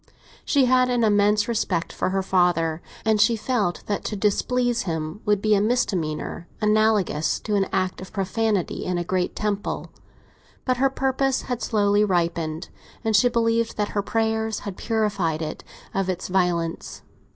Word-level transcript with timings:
She 0.43 0.65
had 0.65 0.89
an 0.89 1.03
immense 1.03 1.47
respect 1.47 1.93
for 1.93 2.09
her 2.09 2.23
father, 2.23 2.81
and 3.05 3.21
she 3.21 3.35
felt 3.35 3.83
that 3.85 4.03
to 4.05 4.15
displease 4.15 4.81
him 4.81 5.21
would 5.25 5.43
be 5.43 5.53
a 5.53 5.61
misdemeanour 5.61 6.47
analogous 6.59 7.39
to 7.41 7.53
an 7.53 7.67
act 7.71 8.01
of 8.01 8.11
profanity 8.11 8.83
in 8.83 8.97
a 8.97 9.03
great 9.03 9.35
temple; 9.35 9.91
but 10.65 10.77
her 10.77 10.89
purpose 10.89 11.43
had 11.43 11.61
slowly 11.61 12.03
ripened, 12.03 12.69
and 13.03 13.15
she 13.15 13.29
believed 13.29 13.77
that 13.77 13.89
her 13.89 14.01
prayers 14.01 14.61
had 14.61 14.75
purified 14.75 15.43
it 15.43 15.63
of 15.93 16.09
its 16.09 16.29
violence. 16.29 17.03